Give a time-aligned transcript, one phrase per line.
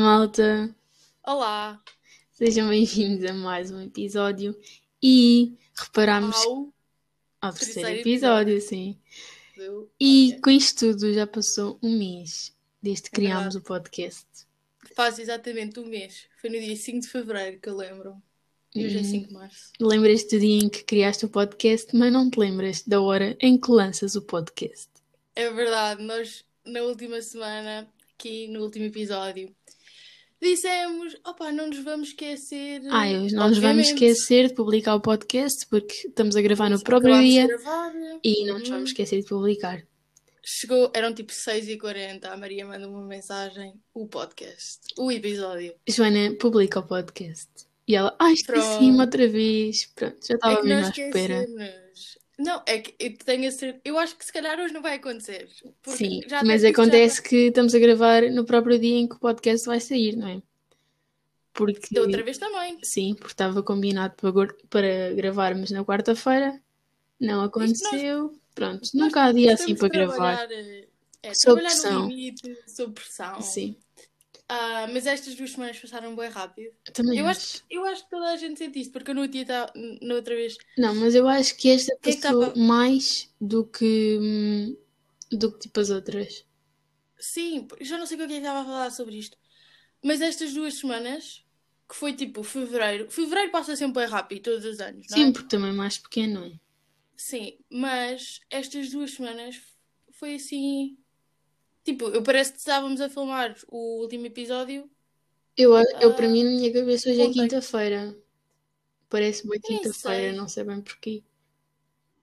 [0.00, 0.74] Olá, malta!
[1.26, 1.82] Olá!
[2.32, 4.58] Sejam bem-vindos a mais um episódio
[5.02, 6.72] e reparamos Ao
[7.42, 8.96] ao terceiro terceiro episódio, sim.
[9.58, 10.40] do E podcast.
[10.40, 14.24] com isto tudo já passou um mês desde que É criámos o podcast.
[14.94, 16.24] Faz exatamente um mês.
[16.40, 18.16] Foi no dia 5 de fevereiro que eu lembro.
[18.74, 19.04] E hoje é Hum.
[19.04, 19.72] 5 de março.
[19.78, 23.60] Lembras-te do dia em que criaste o podcast, mas não te lembras da hora em
[23.60, 24.88] que lanças o podcast.
[25.36, 29.54] É verdade, nós na última semana, aqui no último episódio,
[30.40, 32.80] dissemos: opá, não nos vamos esquecer.
[32.90, 33.86] Ah, não nos vamos obviamente.
[33.92, 37.46] esquecer de publicar o podcast porque estamos a gravar no próprio dia
[38.24, 38.74] e não nos Uhum.
[38.74, 39.82] vamos esquecer de publicar.
[40.42, 42.24] Chegou, eram tipo 6h40.
[42.24, 45.74] A Maria manda uma mensagem: o podcast, o episódio.
[45.88, 47.48] Joana publica o podcast.
[47.86, 49.00] E ela, ai, esqueci-me Pronto.
[49.00, 49.86] outra vez.
[49.94, 51.46] Pronto, já É estava que mesmo à espera.
[52.42, 53.82] Não, é que eu tenho a certeza.
[53.84, 55.48] Eu acho que se calhar hoje não vai acontecer.
[55.86, 59.18] Sim, mas isto já acontece que estamos a gravar no próprio dia em que o
[59.18, 60.42] podcast vai sair, não é?
[61.52, 62.78] Porque, Da outra vez também.
[62.82, 66.58] sim, porque estava combinado para, para gravarmos na quarta-feira,
[67.20, 68.32] não aconteceu.
[68.54, 70.50] Pronto, nunca há dia assim para gravar.
[70.50, 70.86] eh,
[71.22, 72.08] É, Sob pressão.
[72.08, 73.40] limite, sob pressão.
[73.42, 73.76] Sim,
[74.52, 76.72] Ah, mas estas duas semanas passaram bem rápido.
[76.92, 77.40] também Eu acho.
[77.40, 80.14] acho, eu acho que toda a gente sente isso, porque eu no dia ta- na
[80.16, 80.56] outra vez.
[80.76, 84.76] Não, mas eu acho que esta que é que passou estava- mais do que, hum,
[85.30, 86.44] do que tipo as outras.
[87.18, 89.36] Sim, já não sei o que é que estava a falar sobre isto.
[90.02, 91.44] Mas estas duas semanas,
[91.88, 93.10] que foi tipo fevereiro.
[93.10, 95.24] Fevereiro passa sempre bem rápido, todos os anos, não é?
[95.24, 96.52] Sim, porque também é mais pequeno, não é?
[97.16, 99.60] Sim, mas estas duas semanas
[100.12, 100.96] foi assim.
[101.84, 104.90] Tipo, eu parece que estávamos a filmar o último episódio.
[105.56, 107.30] Eu, eu Ah, para mim, na minha cabeça, hoje é ontem.
[107.30, 108.16] quinta-feira.
[109.10, 111.24] Parece bem quinta-feira, não sei bem porquê.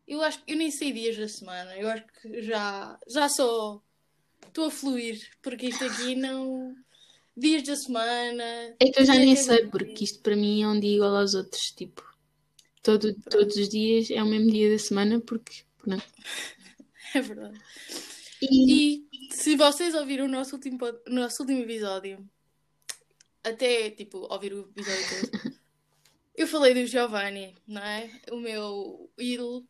[0.07, 1.75] Eu acho que eu nem sei dias da semana.
[1.78, 3.81] Eu acho que já, já só
[4.47, 6.75] estou a fluir, porque isto aqui não.
[7.38, 8.44] Dias da semana.
[8.79, 9.72] É que eu já nem é sei, dia.
[9.72, 11.72] porque isto para mim é um dia igual aos outros.
[11.72, 12.03] Tipo,
[12.84, 15.63] todo, todos os dias é o mesmo dia da semana, porque.
[15.79, 16.06] Pronto.
[17.13, 17.59] É verdade.
[18.41, 22.27] E, E se vocês ouviram o nosso último, nosso último episódio,
[23.43, 25.53] até tipo ouvir o episódio todo,
[26.35, 28.09] eu falei do Giovanni, não é?
[28.31, 29.67] O meu ídolo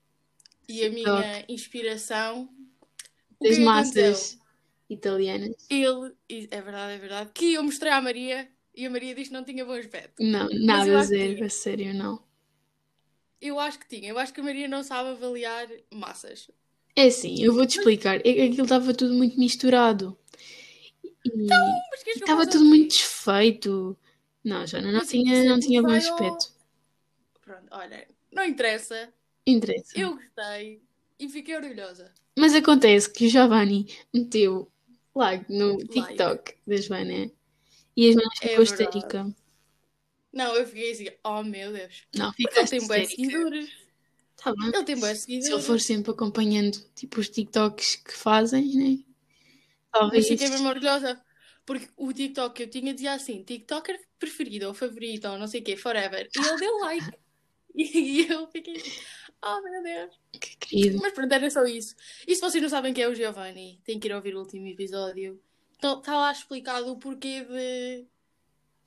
[0.67, 2.49] e a minha inspiração.
[3.39, 4.39] O que das é massas
[4.89, 5.67] italianas.
[5.69, 6.15] Ele,
[6.49, 9.43] é verdade, é verdade, que eu mostrei à Maria e a Maria disse que não
[9.43, 10.23] tinha bom aspecto.
[10.23, 11.45] Não, nada zero, tinha.
[11.45, 12.23] a sério, não.
[13.39, 16.49] Eu acho que tinha, eu acho que a Maria não sabe avaliar massas.
[16.97, 18.17] É assim, eu vou-te explicar.
[18.25, 20.17] É Aquilo estava tudo muito misturado.
[21.25, 21.47] E
[21.91, 22.69] Mas queres que eu estava faça tudo assim?
[22.69, 23.97] muito desfeito.
[24.43, 26.53] Não, Joana, não Mas tinha, não tinha bom vai aspecto.
[27.43, 29.13] Pronto, olha, não interessa.
[29.45, 29.97] Interessa.
[29.97, 30.81] Eu gostei
[31.19, 32.13] e fiquei orgulhosa.
[32.37, 34.71] Mas acontece que o Giovanni meteu
[35.15, 35.77] like no.
[35.77, 37.31] TikTok da Joana
[37.95, 38.97] e a Joana É ficou verdade.
[38.99, 39.35] histérica.
[40.31, 42.03] Não, eu fiquei assim, oh meu Deus.
[42.15, 43.09] Não, Porque ele ficaste tem bons histérica.
[43.09, 43.86] seguidores.
[44.37, 44.67] Tá bem.
[44.73, 45.65] Ele tem bons Se ele seguidores.
[45.65, 49.03] for sempre acompanhando tipo os TikToks que fazem, né?
[50.01, 50.27] Mas Talvez.
[50.27, 51.21] fiquei mesmo orgulhosa.
[51.65, 55.61] Porque o TikTok que eu tinha dizia assim, TikToker preferido ou favorito ou não sei
[55.61, 56.29] o quê, forever.
[56.35, 57.11] E ele deu like.
[57.79, 58.81] E eu fiquei
[59.43, 60.19] oh meu Deus.
[60.31, 60.99] Que querido.
[60.99, 61.95] Mas pronto, era só isso.
[62.27, 64.65] E se vocês não sabem quem é o Giovanni, têm que ir ouvir o último
[64.67, 65.39] episódio.
[65.77, 68.05] Então está lá explicado o porquê de,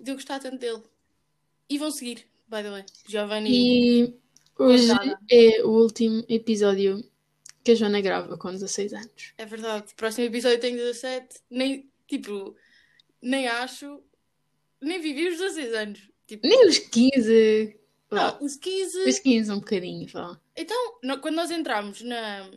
[0.01, 0.83] de eu gostar tanto dele.
[1.69, 2.85] E vão seguir, by the way.
[3.07, 4.03] Giovanni.
[4.07, 4.15] E
[4.65, 5.19] hoje Coitada.
[5.31, 7.05] é o último episódio
[7.65, 9.35] que a Joana grava com 16 anos.
[9.37, 9.93] É verdade.
[9.97, 11.41] Próximo episódio tenho 17.
[11.51, 12.55] Nem, tipo,
[13.21, 14.03] nem acho.
[14.81, 16.11] Nem vivi os 16 anos.
[16.27, 17.77] Tipo, Nem os 15.
[18.11, 18.39] vá.
[18.39, 18.99] não, os 15.
[19.09, 20.41] Os 15 um bocadinho, vá.
[20.57, 22.49] Então, no- quando nós entramos na,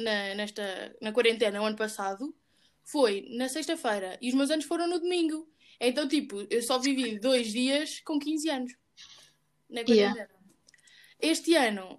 [0.00, 2.34] na, nesta, na quarentena o ano passado,
[2.84, 5.48] foi na sexta-feira e os meus anos foram no domingo.
[5.80, 8.72] Então, tipo, eu só vivi dois dias com 15 anos
[9.68, 10.28] na Yeah.
[11.20, 11.98] Este ano,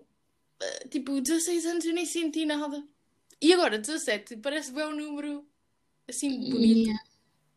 [0.61, 2.83] eh, tipo, 16 anos eu nem senti nada.
[3.41, 5.45] E agora, 17, parece bem um número
[6.07, 6.79] assim bonito.
[6.87, 7.03] Yeah.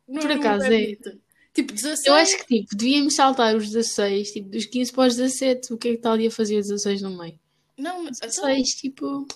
[0.08, 0.68] Não Por número acaso é.
[0.70, 1.20] bonito.
[1.52, 2.06] Tipo, 16.
[2.06, 5.72] Eu acho que tipo, devíamos saltar os 16, tipo, dos 15 para os 17.
[5.72, 7.38] O que é que está ali a fazer 16 no meio?
[7.76, 9.26] Não, mas- então, 16, tipo.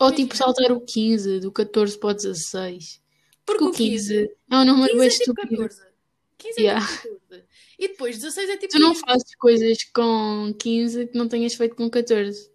[0.00, 0.34] Ou tipo Imagina.
[0.36, 3.00] saltar o 15, do 14 para o 16.
[3.46, 5.62] porque Porque o 15 é um número 15 bem é tipo estúpido.
[5.62, 5.82] 14.
[6.38, 6.86] 15 é Yeah.
[6.86, 7.43] tipo 14.
[7.78, 9.00] E depois 16 é tipo Tu não 15.
[9.00, 12.50] fazes coisas com 15 que não tenhas feito com 14.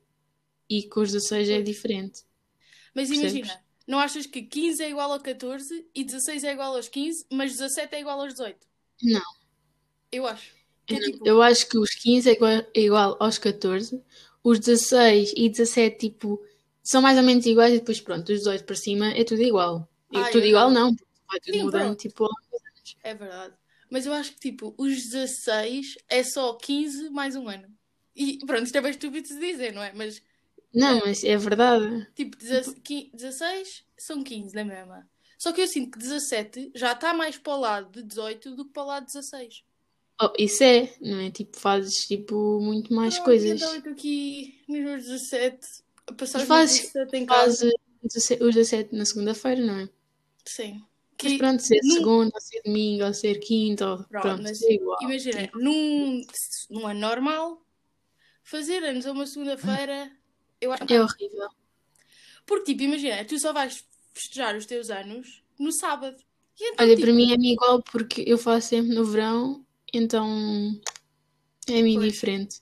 [0.69, 2.23] E com os 16 é diferente.
[2.95, 3.33] Mas Percebes?
[3.33, 7.25] imagina, não achas que 15 é igual a 14 e 16 é igual aos 15,
[7.31, 8.67] mas 17 é igual aos 18?
[9.03, 9.21] Não.
[10.11, 10.53] Eu acho.
[10.87, 14.01] É Eu, tipo, eu acho que os 15 é igual, é igual aos 14.
[14.43, 16.41] Os 16 e 17, tipo,
[16.83, 17.73] são mais ou menos iguais.
[17.73, 19.87] E depois, pronto, os 18 para cima é tudo igual.
[20.13, 20.89] Ah, tudo eu igual não.
[20.91, 20.97] não.
[21.27, 21.99] Vai tudo Sim, mudando, pronto.
[21.99, 22.27] tipo.
[23.03, 23.53] É verdade.
[23.89, 27.67] Mas eu acho que, tipo, os 16 é só 15 mais um ano.
[28.15, 29.91] E pronto, isto é bem estúpido de dizer, não é?
[29.93, 30.21] Mas,
[30.73, 32.07] Não, mas é verdade.
[32.15, 35.09] tipo, 16 são 15 na mesma.
[35.37, 38.65] Só que eu sinto que 17 já está mais para o lado de 18 do
[38.65, 39.63] que para o lado de 16.
[40.21, 41.31] Oh, isso é, não é?
[41.31, 43.51] Tipo, fazes tipo muito mais Pronto, coisas.
[43.61, 45.67] Então eu estou aqui nos meus 17,
[46.07, 47.71] a passar os fazes- meus 17 em casa.
[48.01, 49.89] Fazes os 17 na segunda-feira, não é?
[50.45, 50.83] Sim.
[51.21, 54.61] Mas Que- pronto, ser num- segunda, ou ser domingo, ou ser quinta, ou pronto, mas
[54.61, 54.97] é igual.
[55.01, 56.21] Imagina, num,
[56.69, 57.61] num ano normal,
[58.43, 60.11] fazer anos a uma segunda-feira,
[60.61, 61.49] eu acho que É horrível.
[62.45, 63.83] Porque, tipo, imagina, tu só vais
[64.13, 66.17] festejar os teus anos no sábado.
[66.59, 70.25] Então, Olha, tipo, para mim é-me igual porque eu faço sempre no verão, então
[71.67, 72.05] é-me Pois.
[72.05, 72.61] indiferente.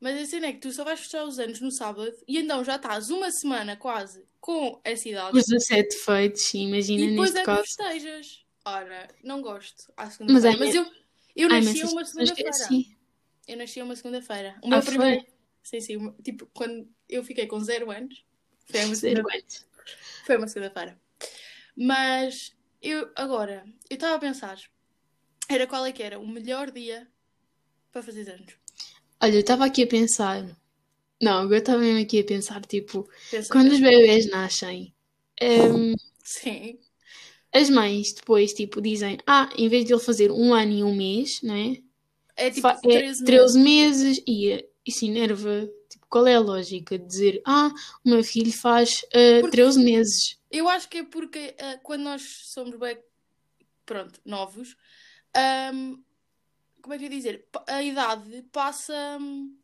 [0.00, 2.62] Mas a cena é que tu só vais festejar os anos no sábado e então
[2.62, 7.32] já estás uma semana quase com essa idade Os 17 feitos, sim, imagina e depois
[7.32, 7.62] neste é que caso.
[7.62, 8.44] festejas.
[8.64, 10.56] Ora, não gosto à Mas segunda-feira.
[10.56, 10.82] há Mas, eu,
[11.36, 12.12] eu Ai, nasci mas uma que é
[12.52, 12.84] segunda-feira.
[13.48, 14.58] Eu nasci uma segunda-feira.
[14.62, 14.94] O Ah, meu foi?
[14.96, 15.26] primeiro.
[15.62, 16.12] Sim, sim.
[16.22, 18.24] Tipo, quando eu fiquei com zero anos,
[18.66, 19.66] foi uma Zero segunda- anos.
[20.26, 21.00] Foi uma segunda-feira.
[21.76, 24.58] Mas eu agora, eu estava a pensar,
[25.48, 27.08] era qual é que era o melhor dia
[27.92, 28.54] para fazer anos?
[29.22, 30.44] Olha, eu estava aqui a pensar.
[31.22, 34.94] Não, agora estava mesmo aqui a pensar, tipo, Pensa- quando os bebés nascem,
[35.42, 36.78] hum, Sim.
[37.52, 40.94] as mães depois, tipo, dizem, ah, em vez de ele fazer um ano e um
[40.94, 41.78] mês, não é?
[42.36, 45.66] É tipo Fa- 13 é 13 meses e eh, isso enerva.
[45.88, 47.70] Tipo, qual é a lógica de dizer, ah,
[48.04, 50.38] o meu filho faz eh, Porque- 13 meses?
[50.50, 52.98] Eu acho que é porque ah, quando nós somos bem,
[53.86, 54.76] pronto, novos,
[55.34, 55.96] ahm,
[56.86, 57.44] como é que eu ia dizer?
[57.66, 59.56] A idade passa hum,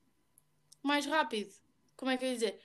[0.82, 1.50] mais rápido.
[1.96, 2.58] Como é que eu ia dizer?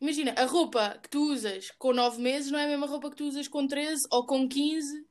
[0.00, 3.16] Imagina, a roupa que tu usas com 9 meses não é a mesma roupa que
[3.16, 5.04] tu usas com 13 ou com 15.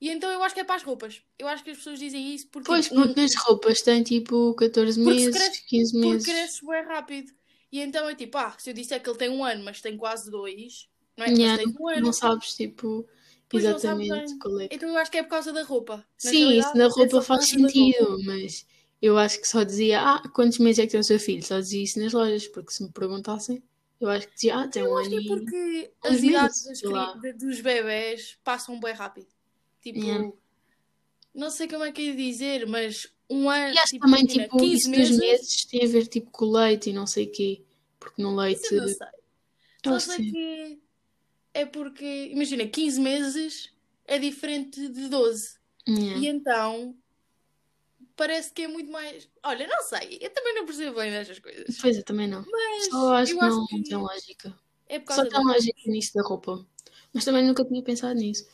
[0.00, 1.22] E então eu acho que é para as roupas.
[1.38, 4.52] Eu acho que as pessoas dizem isso porque, Pois, tipo, porque nas roupas tem tipo
[4.54, 6.24] 14 Porque se meses, cresce- 15 porque meses.
[6.26, 7.32] cresces bem rápido.
[7.70, 9.96] E então é tipo, ah, se eu disser que ele tem um ano, mas tem
[9.96, 11.30] quase dois, não é?
[11.30, 12.06] Yeah, tem um ano.
[12.06, 13.06] Não sabes, tipo,
[13.52, 14.68] Pois exatamente qual é.
[14.70, 16.04] Então eu acho que é por causa da roupa.
[16.18, 18.66] Sim, isso na é roupa por faz sentido, mas
[19.00, 21.42] eu acho que só dizia, ah, quantos meses é que tem o seu filho?
[21.44, 23.62] Só dizia isso nas lojas, porque se me perguntassem,
[24.00, 25.28] eu acho que dizia, ah, tem um Eu acho que ano é e...
[25.28, 29.26] porque as idades meses, cri- de- dos bebés passam bem rápido.
[29.82, 30.32] Tipo, Yeah.
[31.34, 34.26] não sei como é que ia dizer, mas um ano, E acho que tipo, também,
[34.26, 37.06] tipo, 15 isso dos meses, meses tem a ver, tipo, com o leite e não
[37.06, 37.62] sei o quê.
[37.98, 38.62] Porque no leite...
[38.64, 39.06] isso eu não sei.
[39.84, 40.80] Eu Só acho que sei que
[41.54, 43.70] é porque, imagina, 15 meses
[44.06, 45.58] é diferente de 12.
[45.88, 46.18] Yeah.
[46.20, 46.96] E então
[48.16, 49.28] parece que é muito mais.
[49.42, 51.76] Olha, não sei, eu também não percebo bem destas coisas.
[51.80, 52.44] Pois, eu também não.
[52.50, 54.58] Mas Só acho eu que acho não que tem lógica.
[54.88, 55.52] é por Só causa tem da.
[55.52, 56.66] lógica nisso da roupa.
[57.12, 58.46] Mas também nunca tinha pensado nisso.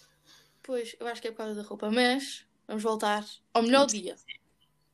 [0.63, 1.91] Pois, eu acho que é por causa da roupa.
[1.91, 3.25] Mas vamos voltar
[3.55, 4.17] ao melhor dia.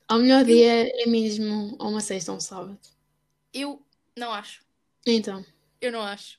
[0.07, 2.79] Ao melhor dia é mesmo uma sexta ou um sábado.
[3.53, 3.83] Eu
[4.17, 4.63] não acho.
[5.07, 5.45] Então,
[5.81, 6.39] Eu não acho.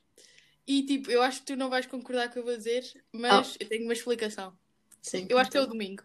[0.68, 2.84] E tipo, eu acho que tu não vais concordar com o que eu vou dizer,
[3.12, 4.58] mas eu tenho uma explicação.
[5.02, 5.28] sim.
[5.30, 6.04] Eu acho que é o domingo.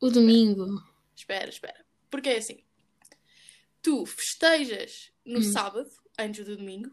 [0.00, 0.82] O domingo.
[1.14, 1.84] Espera, espera.
[2.10, 2.58] Porque é assim:
[3.82, 5.42] tu festejas no Hum.
[5.42, 6.90] sábado, antes do domingo,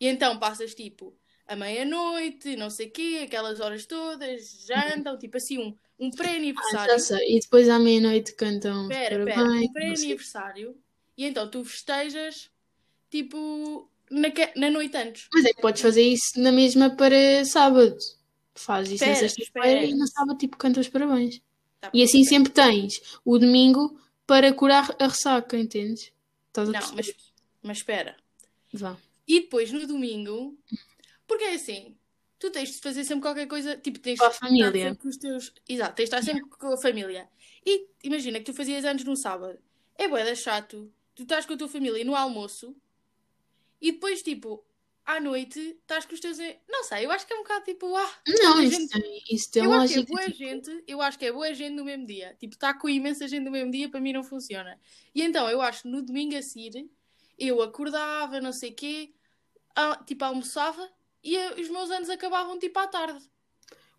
[0.00, 5.36] e então passas tipo a meia-noite, não sei o quê, aquelas horas todas, jantam, tipo
[5.36, 6.92] assim, um, um Ah, pré-aniversário.
[6.92, 7.36] já sei.
[7.36, 10.76] E depois à meia-noite cantam Espera, espera, um pré-aniversário,
[11.16, 12.50] e então tu festejas
[13.10, 15.28] tipo na, na noite antes.
[15.32, 17.96] Mas é que podes fazer isso na mesma para sábado.
[18.54, 21.40] Fazes isso na sexta-feira e no sábado tipo canta os parabéns.
[21.80, 26.12] Tá E assim sempre tens o domingo para curar a ressaca, entendes?
[26.48, 27.14] Estás a Não, mas,
[27.62, 28.16] mas espera.
[28.72, 28.96] Vá.
[29.26, 30.58] E depois no domingo,
[31.26, 31.96] porque é assim,
[32.38, 34.88] tu tens de fazer sempre qualquer coisa, tipo, tens Com a de estar família.
[34.88, 35.52] sempre com os teus.
[35.68, 37.28] Exato, tens de estar sempre com a família.
[37.64, 39.58] E imagina que tu fazias anos no sábado.
[39.96, 40.92] É bué chato.
[41.14, 42.74] Tu estás com a tua família no almoço
[43.80, 44.64] e depois, tipo,
[45.04, 46.38] à noite estás com os teus.
[46.68, 49.22] Não sei, eu acho que é um bocado tipo, ah, Não, a isso gente- tem,
[49.30, 51.74] isso tem eu acho que é boa tipo, gente, eu acho que é boa gente
[51.74, 52.36] no mesmo dia.
[52.38, 54.78] Tipo, estar com imensa gente no mesmo dia para mim não funciona.
[55.14, 56.88] E então eu acho que no domingo a seguir
[57.38, 59.12] eu acordava, não sei o quê,
[59.74, 60.88] ah, tipo almoçava
[61.24, 63.18] e eh, os meus anos acabavam tipo à tarde.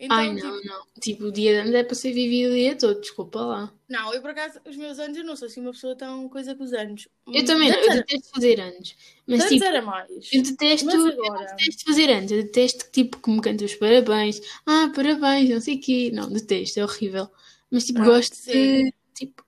[0.01, 0.87] Então, Ai, não, tipo, não.
[0.99, 3.73] Tipo, o dia de anos é para ser vivido o dia todo, desculpa lá.
[3.87, 6.55] não, eu por acaso, os meus anos, eu não sou assim uma pessoa tão coisa
[6.55, 7.07] com os anos.
[7.27, 8.95] Eu também não, eu era, detesto fazer anos.
[9.27, 10.09] Mas tipo, era mais.
[10.33, 12.31] eu detesto, Mas eu agora, detesto fazer anos.
[12.31, 14.41] Eu detesto que tipo que me cantem os parabéns.
[14.65, 16.11] Ah, parabéns, não sei o quê.
[16.13, 17.29] Não, detesto, é horrível.
[17.69, 18.51] Mas tipo, gosto sim.
[18.85, 19.45] de tipo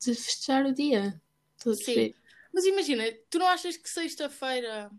[0.00, 1.20] de festejar o dia.
[1.66, 1.84] A Sim.
[1.84, 2.14] perceber?
[2.52, 4.90] Mas imagina, tu não achas que sexta-feira.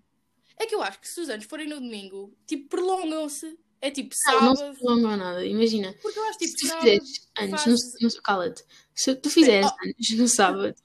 [0.57, 3.57] É que eu acho que se os anos forem no domingo, tipo, prolongam-se.
[3.81, 4.77] É tipo Não, não se sábado.
[4.79, 5.45] prolongam nada.
[5.45, 6.81] Imagina, Porque eu acho se tipo tu sábado.
[6.83, 8.63] fizeres anos no, fazes- no cala-te.
[8.93, 10.75] Se tu fizeres anos no sábado,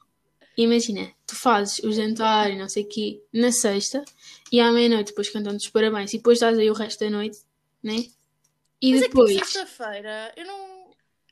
[0.57, 4.03] imagina, tu fazes o jantar e não sei o quê na sexta
[4.51, 7.39] e à meia-noite depois cantando os parabéns e depois estás aí o resto da noite,
[7.83, 8.05] né?
[8.81, 9.31] E Mas depois.
[9.31, 10.75] é que tipo, sexta-feira, eu não.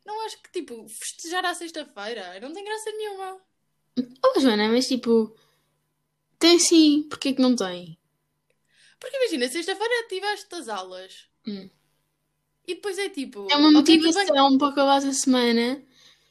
[0.05, 3.37] Não acho que tipo, festejar à sexta-feira não tem graça nenhuma.
[4.25, 5.33] Oh, Joana, mas tipo.
[6.37, 7.97] Tem sim, porquê que não tem?
[8.99, 11.25] Porque imagina, sexta-feira tiveste as aulas.
[11.47, 11.69] Hum.
[12.67, 13.47] E depois é tipo.
[13.51, 15.81] É uma motivação para acabar a semana.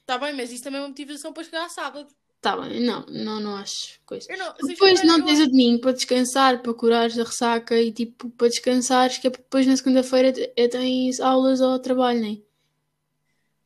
[0.07, 2.09] Tá bem, mas isso também é uma motivação para chegar a sábado.
[2.41, 4.27] Tá bem, não, não, não acho coisa.
[4.37, 8.31] Não, Depois não eu tens o domingo para descansar, para curares da ressaca e tipo
[8.31, 12.39] para descansares, que é depois na segunda-feira eh, tens aulas ou trabalho, né?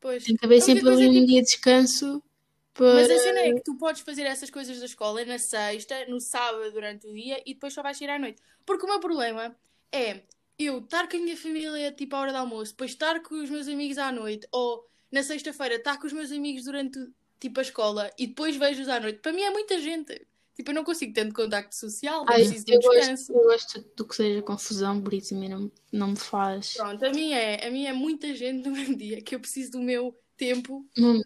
[0.01, 0.25] Pois.
[0.25, 2.23] Tem que haver A única sempre coisa ali é um tipo- dia de descanso
[2.75, 2.95] para.
[2.95, 6.21] Mas a cena é que tu podes fazer essas coisas da escola na sexta, no
[6.21, 8.43] sábado durante o dia e depois só vais ir à noite.
[8.67, 9.57] Porque o meu problema
[9.91, 10.23] é
[10.59, 13.51] eu estar com a minha família tipo à hora do almoço, depois estar com os
[13.51, 16.99] meus amigos à noite, ou na sexta-feira estar com os meus amigos durante
[17.39, 19.21] tipo a escola e depois vejo-os à noite.
[19.21, 20.27] Para mim é muita gente.
[20.57, 24.07] Tipo, eu não consigo tanto contacto social, Ai, preciso de um gosto, eu gosto do
[24.07, 26.73] que seja confusão, por isso a mim não, não me faz.
[26.73, 29.73] Pronto, a mim é, a mim é muita gente no mesmo dia que eu preciso
[29.73, 31.21] do meu tempo Não,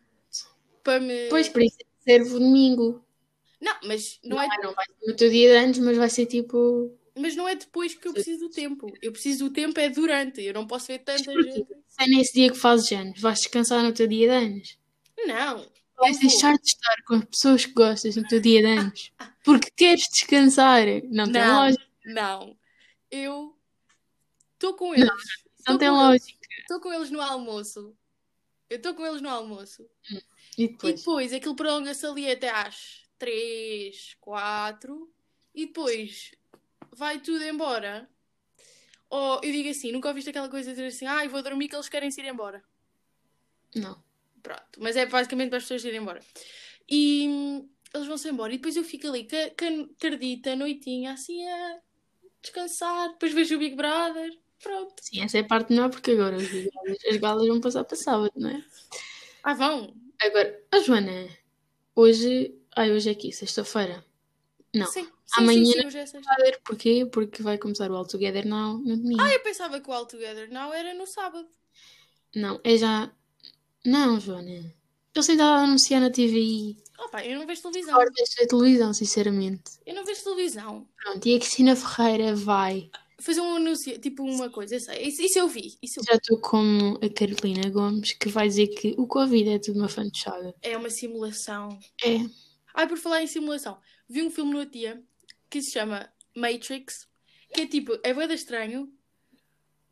[0.83, 1.29] para me.
[1.29, 3.05] pois por isso serve o domingo.
[3.61, 5.97] Não, mas não, Não, é é, não vai ser no teu dia de anos, mas
[5.97, 6.93] vai ser tipo.
[7.21, 8.93] Mas não é depois que eu preciso do tempo.
[9.03, 10.41] Eu preciso do tempo é durante.
[10.43, 11.67] Eu não posso ver tanta gente.
[11.99, 14.79] É nesse dia que fazes anos, vais descansar no teu dia de anos.
[15.27, 15.71] Não.
[15.99, 19.12] Vais deixar de estar com as pessoas que gostas no teu dia de anos.
[19.45, 20.87] Porque queres descansar.
[21.11, 21.57] Não tem Não.
[21.65, 21.85] lógica.
[22.07, 22.57] Não.
[23.11, 23.55] Eu
[24.55, 25.09] estou com eles.
[25.67, 26.39] Não Tô tem lógica.
[26.61, 27.95] Estou com eles no almoço.
[28.71, 29.85] Eu estou com eles no almoço.
[30.57, 30.95] E E depois?
[31.00, 35.12] depois aquilo prolonga-se ali até às 3, 4.
[35.55, 36.31] E depois
[36.93, 38.09] vai tudo embora.
[39.09, 41.69] Ou eu digo assim, nunca ouviste aquela coisa de dizer assim, ah, eu vou dormir
[41.69, 42.63] que eles querem se ir embora.
[43.75, 44.03] Não.
[44.43, 46.21] Pronto, mas é basicamente para as pessoas irem embora.
[46.89, 48.53] E hum, eles vão-se embora.
[48.53, 49.29] E depois eu fico ali,
[49.99, 51.81] tardita, noitinha, assim a
[52.41, 53.11] descansar.
[53.11, 54.33] Depois vejo o Big Brother.
[54.63, 54.95] Pronto.
[55.01, 57.97] Sim, essa é a parte melhor porque agora os galas, as galas vão passar para
[57.97, 58.65] sábado, não é?
[59.43, 59.95] Ah, vão?
[60.21, 61.29] Agora, a Joana,
[61.95, 62.55] hoje.
[62.77, 64.05] Ai, hoje é aqui, sexta-feira.
[64.75, 64.87] Não.
[64.87, 66.21] Sim, sim, Amanhã sim, sim, é sexta.
[66.21, 67.07] Vai ver porquê?
[67.11, 69.21] Porque vai começar o All Together Now no domingo.
[69.21, 71.49] Ah, eu pensava que o All Together não era no sábado.
[72.35, 73.11] Não, é já.
[73.85, 74.50] Não, Joana.
[75.12, 76.77] Eles têm estado a anunciar na TV.
[76.99, 77.95] Oh, pá, eu não vejo televisão.
[77.95, 79.73] Agora a televisão, sinceramente.
[79.85, 80.87] Eu não vejo televisão.
[81.03, 82.91] Pronto, e a Cristina Ferreira vai.
[83.21, 85.03] Fazer um anúncio, tipo uma coisa, eu sei.
[85.03, 85.77] Isso, isso eu vi.
[85.83, 86.11] Isso eu vi.
[86.11, 89.89] Já estou como a Carolina Gomes, que vai dizer que o Covid é tudo uma
[89.89, 90.55] fantochada.
[90.62, 91.79] É uma simulação.
[92.05, 92.19] É.
[92.75, 93.79] Ai, por falar em simulação,
[94.11, 95.02] vi um filme no dia
[95.49, 97.09] que se chama Matrix,
[97.55, 98.93] que é tipo, é boeda estranho,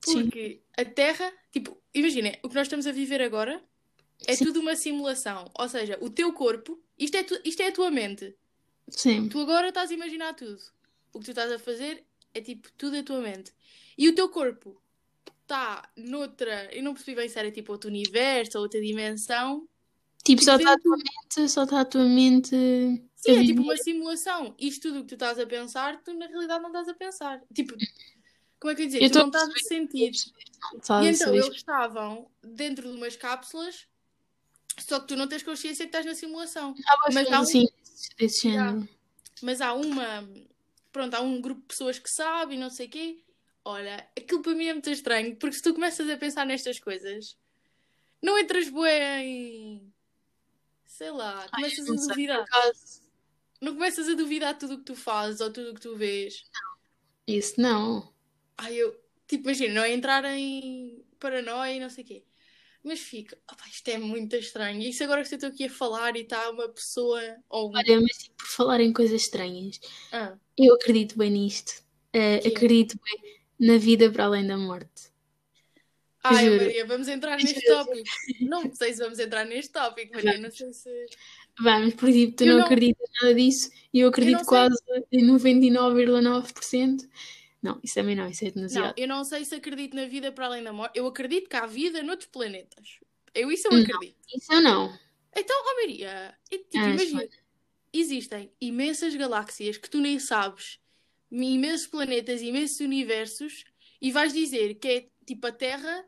[0.05, 0.23] Sim.
[0.25, 3.63] porque a Terra, tipo, imaginem, o que nós estamos a viver agora
[4.27, 4.45] é Sim.
[4.47, 5.51] tudo uma simulação.
[5.59, 8.35] Ou seja, o teu corpo, isto é, tu- isto é a tua mente.
[8.89, 9.29] Sim.
[9.29, 10.61] Tu agora estás a imaginar tudo.
[11.13, 13.53] O que tu estás a fazer é tipo tudo a tua mente.
[13.97, 14.81] E o teu corpo
[15.43, 16.69] está noutra.
[16.75, 19.69] Eu não percebi bem se era tipo outro universo ou outra dimensão.
[20.29, 22.51] Tipo, só está a tua mente, só está a tua mente.
[23.17, 24.55] Sim, é tipo uma simulação.
[24.59, 27.43] Isto tudo o que tu estás a pensar, tu na realidade não estás a pensar.
[27.55, 27.75] Tipo,
[28.61, 29.03] como é que eu ia dizer?
[29.03, 30.13] Eu tu não estás a sentir.
[30.13, 33.87] E então eles estavam dentro de umas cápsulas,
[34.79, 36.75] só que tu não tens consciência que estás na simulação.
[36.87, 37.69] Há mas há um- assim,
[38.19, 38.89] desse género.
[39.43, 40.29] Mas há uma.
[40.93, 43.25] Pronto, há um grupo de pessoas que sabe e não sei o quê.
[43.65, 47.37] Olha, aquilo para mim é muito estranho, porque se tu começas a pensar nestas coisas,
[48.23, 49.93] não entras bué em.
[50.99, 52.45] Sei lá, Ai, começas não a duvidar.
[53.61, 56.43] Não começas a duvidar tudo o que tu fazes ou tudo o que tu vês.
[57.25, 58.13] Isso não.
[58.57, 59.01] Ai, eu.
[59.29, 62.25] Tipo, imagina, não é entrar em paranoia e não sei o quê.
[62.83, 64.83] Mas fica, "Opa, isto é muito estranho.
[64.83, 67.71] E se agora que eu estou aqui a falar e está uma pessoa ou.
[67.73, 69.79] Olha, mas tipo, por falar em coisas estranhas,
[70.11, 71.81] Ah, eu acredito bem nisto.
[72.13, 72.39] É?
[72.39, 75.13] acredito bem na vida para além da morte.
[76.25, 76.57] Ai, Juro.
[76.65, 77.85] Maria, vamos entrar neste Juro.
[77.85, 78.09] tópico.
[78.41, 80.39] Não sei se vamos entrar neste tópico, Maria.
[80.39, 81.07] Não sei se.
[81.61, 84.47] Vamos, porque tipo, tu Eu não, não- acreditas nada disso e eu acredito sei.
[84.47, 84.77] quase
[85.13, 87.09] em 99,9%.
[87.63, 88.95] Não, isso também não, isso é Não, demasiado.
[88.97, 90.97] eu não sei se acredito na vida para além da morte.
[90.99, 92.99] Eu acredito que há vida noutros planetas.
[93.35, 93.81] Eu isso eu Não.
[93.83, 94.17] acredito.
[94.35, 94.97] Isso eu não.
[95.37, 97.29] Então, ó Maria, e, tipo, Ah, imagina,
[97.93, 100.79] existem imensas galáxias que tu nem sabes,
[101.31, 103.65] imensos planetas, imensos universos,
[104.01, 106.05] e vais dizer que é tipo a Terra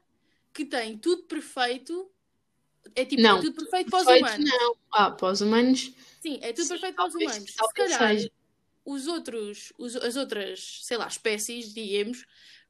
[0.53, 2.11] que tem tudo perfeito.
[2.95, 4.51] É tipo, Não, é tudo perfeito para os humanos.
[4.51, 4.77] não.
[4.93, 7.51] Ah, para os humanos, Sim, é tudo Sim, perfeito para os humanos.
[7.51, 8.17] Se calhar,
[8.85, 12.25] os outros, os- as outras, sei lá, espécies, digamos,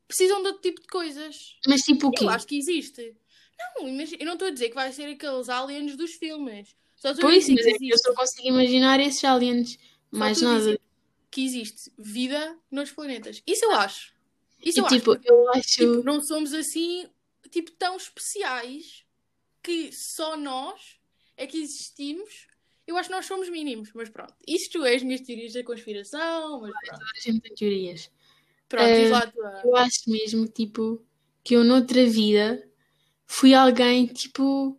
[0.07, 1.55] precisam de outro tipo de coisas.
[1.67, 2.25] Mas tipo o quê?
[2.25, 3.17] Eu acho que existe.
[3.59, 6.75] Não, eu não estou a dizer que vai ser aqueles aliens dos filmes.
[6.97, 9.79] Só estou a Pois, dizer mas que é que eu só consigo imaginar esses aliens.
[10.11, 10.59] Mais a nada.
[10.59, 10.81] dizer
[11.31, 13.43] que existe vida nos planetas.
[13.47, 14.13] Isso eu acho.
[14.63, 15.23] Isso E eu tipo, acho.
[15.25, 15.69] eu acho.
[15.69, 17.09] Tipo, não somos assim,
[17.51, 19.05] tipo, tão especiais
[19.63, 20.99] que só nós
[21.37, 22.49] é que existimos.
[22.87, 24.35] Eu acho que nós somos mínimos, mas pronto.
[24.47, 27.03] Isto é as minhas teorias da conspiração, mas pronto.
[27.03, 28.11] a gente tem teorias.
[28.69, 29.61] Pronto, diz lá a tua.
[29.65, 31.05] Eu acho mesmo, tipo,
[31.43, 32.69] que eu noutra vida
[33.27, 34.79] fui alguém, tipo.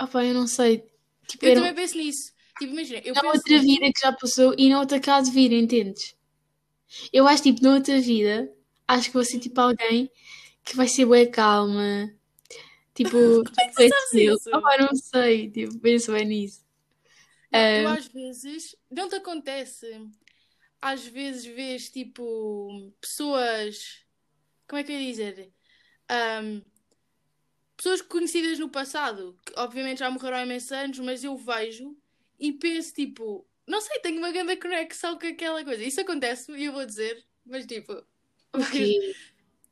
[0.00, 0.84] Opá, eu não sei.
[1.26, 2.32] Tipo, Eu era também penso nisso.
[2.58, 5.52] Tipo, imagina, eu na penso outra vida que já passou e na outra casa vir,
[5.52, 6.16] entendes?
[7.12, 8.52] Eu acho, tipo, na outra vida,
[8.86, 10.10] acho que vou ser, tipo, alguém
[10.64, 12.12] que vai ser bem calma.
[12.94, 13.10] Tipo,
[13.44, 14.46] Como é que tu sabes?
[14.46, 16.64] Opá, não sei, tipo, penso bem nisso.
[17.52, 19.86] Eu Ah, às vezes, não te acontece.
[20.80, 24.04] Às vezes vês tipo pessoas,
[24.68, 25.52] como é que eu ia dizer?
[26.08, 26.62] Ahm,
[27.76, 31.96] pessoas conhecidas no passado, que obviamente já morreram há imensos anos, mas eu vejo
[32.38, 35.82] e penso tipo, não sei, tenho uma grande conexão com aquela coisa.
[35.82, 37.92] Isso acontece e eu vou dizer, mas tipo,
[38.60, 39.14] ok.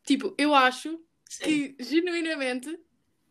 [0.04, 1.44] tipo, eu acho Sim.
[1.74, 2.78] que genuinamente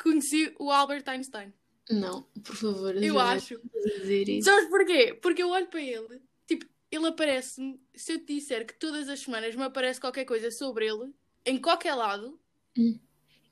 [0.02, 1.54] conheci o Albert Einstein.
[1.90, 3.60] Não, por favor, Eu acho.
[4.00, 4.50] dizer isso.
[4.50, 5.14] Sabes porquê?
[5.22, 9.20] Porque eu olho para ele, tipo, ele aparece-me, se eu te disser que todas as
[9.20, 11.12] semanas me aparece qualquer coisa sobre ele,
[11.46, 12.40] em qualquer lado,
[12.78, 12.98] Hum.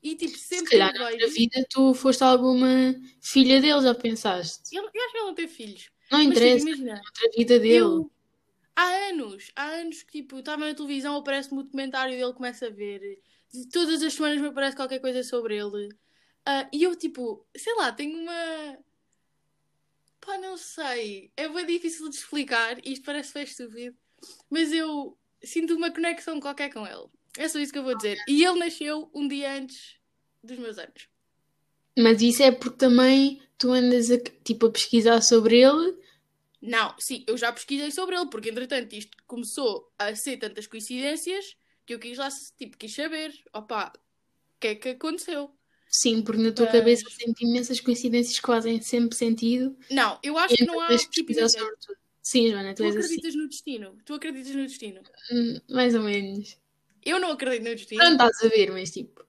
[0.02, 1.34] e tipo, Se sempre que calhar eu na outra vejo.
[1.38, 4.74] vida tu foste alguma filha dele, já pensaste?
[4.74, 5.90] Ele, eu acho que ele não tem filhos.
[6.10, 7.76] Não Mas tipo, interessa, imagina, outra vida dele.
[7.76, 8.10] eu.
[8.74, 12.70] Há anos, há anos que tipo, estava na televisão, aparece-me o documentário dele, começo a
[12.70, 13.20] ver.
[13.72, 15.88] Todas as semanas me aparece qualquer coisa sobre ele.
[16.44, 18.78] Ah, e eu, tipo, sei lá, tenho uma.
[20.20, 21.30] Pá, não sei.
[21.36, 22.78] É bem difícil de explicar.
[22.84, 23.96] Isto parece bem estúpido.
[24.48, 27.06] Mas eu sinto uma conexão qualquer com ele.
[27.36, 28.18] É só isso que eu vou dizer.
[28.28, 29.96] E ele nasceu um dia antes
[30.42, 31.08] dos meus anos.
[31.98, 35.96] Mas isso é porque também tu andas a, tipo, a pesquisar sobre ele.
[36.62, 41.56] Não, sim, eu já pesquisei sobre ele, porque entretanto isto começou a ser tantas coincidências
[41.84, 45.50] que eu quis lá, tipo, quis saber, opá, o que é que aconteceu?
[45.88, 49.76] Sim, porque na tua Mas- cabeça sempre imensas coincidências que fazem sempre sentido.
[49.90, 51.32] Não, eu acho que não há, tipo.
[52.22, 52.98] Sim, Joana, tu tu assim.
[52.98, 55.02] acreditas no destino, tu acreditas no destino.
[55.32, 56.56] Hum, Mais ou menos.
[57.04, 58.02] Eu não acredito no destino.
[58.04, 59.26] Não estás a ver, mas tipo.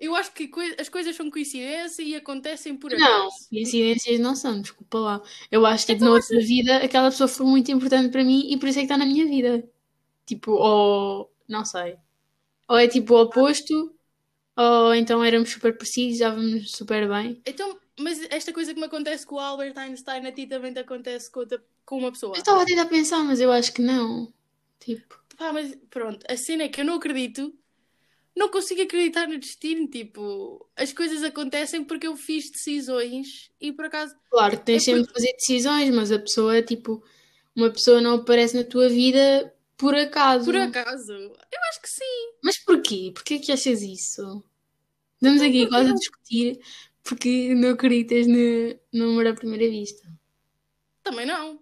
[0.00, 3.48] Eu acho que coi- as coisas são coincidência e acontecem por Não, acaso.
[3.48, 5.22] coincidências não são, desculpa lá.
[5.50, 8.50] Eu acho que tipo, Então na outra vida aquela pessoa foi muito importante para mim
[8.52, 9.64] e por isso é que está na minha vida.
[10.26, 11.98] Tipo, ou não sei.
[12.68, 13.94] Ou é tipo o oposto,
[14.56, 17.42] ou então éramos super precisos, estávamos super bem.
[17.44, 20.80] Então, mas esta coisa que me acontece com o Albert Einstein, a ti também te
[20.80, 22.34] acontece com, outra- com uma pessoa.
[22.34, 24.32] Eu estava a tentar pensar, mas eu acho que não.
[24.80, 27.52] Tipo, Pá, mas pronto, a cena é que eu não acredito,
[28.36, 29.88] não consigo acreditar no destino.
[29.88, 34.14] Tipo, as coisas acontecem porque eu fiz decisões e por acaso.
[34.30, 37.02] claro tens É sempre porque- de fazer decisões, mas a pessoa, tipo,
[37.54, 40.44] uma pessoa não aparece na tua vida por acaso.
[40.44, 42.32] Por acaso, eu acho que sim.
[42.42, 43.10] Mas porquê?
[43.14, 44.44] Porquê que achas isso?
[45.14, 46.60] Estamos aqui quase a discutir
[47.02, 50.08] porque não acreditas no, no amor à primeira vista.
[51.02, 51.58] Também não.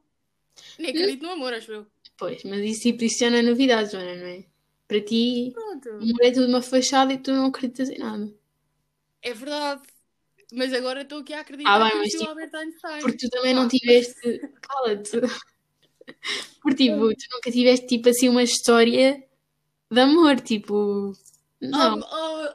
[0.79, 1.87] Nem acredito no amor, acho eu.
[2.17, 4.45] Pois, mas isso, tipo, isso já não é novidade, Joana, não é?
[4.89, 5.89] Para ti, Pronto.
[5.91, 8.33] o amor é tudo uma fachada e tu não acreditas em nada.
[9.23, 9.83] É verdade.
[10.51, 13.01] Mas agora estou aqui a acreditar Ah, bem, que mas tipo, Albert Einstein.
[13.03, 13.69] Porque tu também não Ah.
[13.69, 14.41] tiveste.
[14.63, 15.21] Cala-te.
[16.63, 19.23] Porque, tipo, tu nunca tiveste, tipo, assim, uma história
[19.91, 21.13] de amor, tipo.
[21.61, 21.99] Não.
[21.99, 22.55] Oh, oh,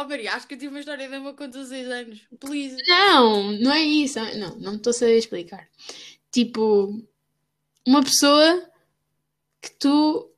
[0.00, 2.20] oh, Maria, acho que eu tive uma história de amor com 16 anos.
[2.38, 2.76] Please.
[2.86, 4.20] Não, não é isso.
[4.38, 5.68] Não, não me estou a saber explicar.
[6.30, 7.02] Tipo,
[7.86, 8.70] uma pessoa
[9.60, 10.28] que tu.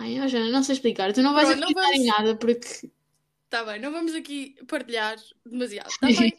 [0.00, 1.12] Ai, ó, Joana, não sei explicar.
[1.12, 2.90] Tu não vais Pronto, não acreditar em vamos- nada porque.
[3.50, 5.90] Tá bem, não vamos aqui partilhar demasiado.
[6.00, 6.32] Tá bem?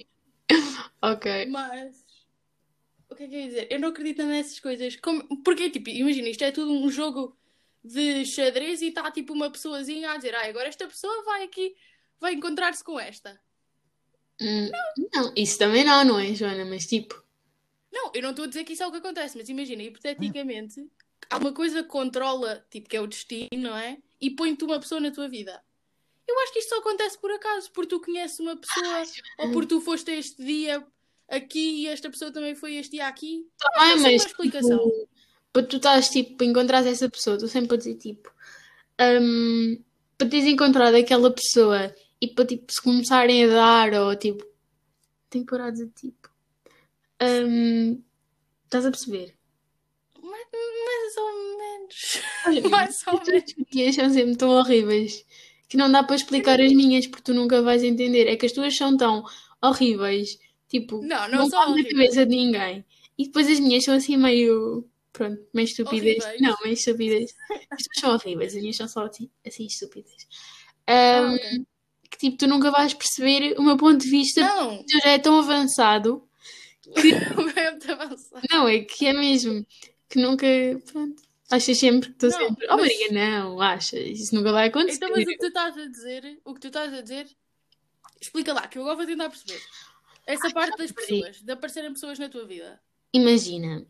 [1.01, 1.45] Ok.
[1.47, 2.03] Mas.
[3.09, 3.67] O que é que eu ia dizer?
[3.71, 4.95] Eu não acredito nessas coisas.
[4.97, 5.23] Como...
[5.43, 7.37] Porque, tipo, imagina, isto é tudo um jogo
[7.83, 11.75] de xadrez e está tipo uma pessoazinha a dizer: ah, agora esta pessoa vai aqui,
[12.19, 13.39] vai encontrar-se com esta.
[14.41, 14.69] Hum,
[15.13, 16.65] não, isso também não, não é, Joana?
[16.65, 17.23] Mas tipo.
[17.91, 20.85] Não, eu não estou a dizer que isso é o que acontece, mas imagina, hipoteticamente,
[21.29, 23.97] há uma coisa que controla, tipo, que é o destino, não é?
[24.19, 25.61] E põe-te uma pessoa na tua vida.
[26.27, 29.03] Eu acho que isto só acontece por acaso, porque tu conheces uma pessoa,
[29.39, 30.85] ou porque tu foste este dia
[31.27, 33.47] aqui e esta pessoa também foi este dia aqui.
[33.57, 34.77] Também, é uma mas explicação.
[34.77, 35.09] tipo,
[35.51, 38.31] para tu estás tipo, encontrar essa pessoa, tu sempre a dizer tipo,
[39.21, 39.81] hum,
[40.17, 44.45] para teres encontrado aquela pessoa e para tipo se começarem a dar ou tipo,
[45.29, 46.29] tenho que parar de dizer tipo,
[47.21, 48.03] hum,
[48.65, 49.38] estás a perceber?
[51.09, 52.21] Mais, ou menos.
[52.45, 55.25] Olha, Mais ou as tuas discussões são sempre tão horríveis
[55.67, 58.27] que não dá para explicar as minhas porque tu nunca vais entender.
[58.27, 59.23] É que as tuas são tão
[59.61, 62.85] horríveis, tipo, Não, não não são na cabeça de ninguém.
[63.17, 64.87] E depois as minhas são assim meio.
[65.11, 66.23] Pronto, meio estúpidas.
[66.23, 66.41] Horríveis.
[66.41, 67.33] Não, meio estúpidas.
[67.71, 70.27] As tuas são horríveis, as minhas são só assim, assim estúpidas.
[70.87, 71.65] Ahm, ok.
[72.09, 75.19] que tipo, tu nunca vais perceber o meu ponto de vista, Não, porque já é
[75.19, 76.27] tão avançado.
[76.95, 77.77] meu é.
[78.51, 79.65] Não, é que é mesmo.
[80.09, 80.45] Que nunca.
[80.91, 81.21] Pronto.
[81.51, 82.65] Achas sempre que estou sempre.
[82.69, 84.07] Oh, mas- Maria, não, achas.
[84.19, 84.97] Isso nunca vai acontecer.
[84.97, 87.27] Então, mas o que tu estás a dizer, o que tu estás a dizer,
[88.21, 89.59] explica lá, que eu agora vou tentar perceber.
[90.27, 92.79] Essa parte das pessoas, de aparecerem pessoas na tua vida.
[93.13, 93.85] Imagina.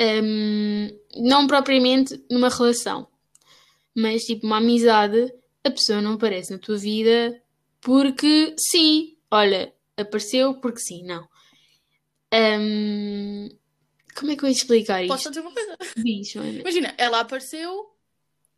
[0.00, 3.08] hum, não propriamente numa relação,
[3.94, 5.32] mas tipo uma amizade,
[5.64, 7.42] a pessoa não aparece na tua vida
[7.80, 9.16] porque sim.
[9.30, 11.26] Olha, apareceu porque sim, não.
[12.32, 13.48] Hum,
[14.18, 15.28] como é que eu ia explicar Posso isto?
[15.30, 15.76] dizer uma coisa?
[15.96, 16.60] Diz, Joana.
[16.60, 17.90] Imagina, ela apareceu.